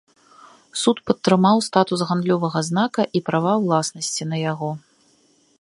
Суд 0.83 1.01
падтрымаў 1.09 1.57
статус 1.69 1.99
гандлёвага 2.13 2.59
знака 2.71 3.01
і 3.19 3.23
права 3.31 3.53
ўласнасці 3.67 4.23
на 4.35 4.45
яго. 4.51 4.71